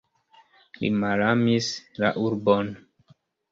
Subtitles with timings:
[0.77, 1.69] Li malamis
[2.01, 2.75] la urbon.